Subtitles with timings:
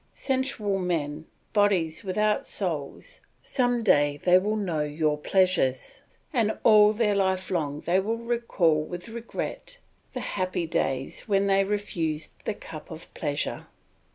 [0.15, 6.01] Sensual men, bodies without souls, some day they will know your pleasures,
[6.33, 9.77] and all their life long they will recall with regret
[10.13, 13.67] the happy days when they refused the cup of pleasure.